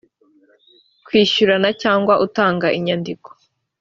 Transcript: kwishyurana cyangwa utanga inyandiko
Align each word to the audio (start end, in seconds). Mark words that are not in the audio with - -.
kwishyurana 1.05 1.69
cyangwa 1.81 2.13
utanga 2.25 2.67
inyandiko 2.77 3.29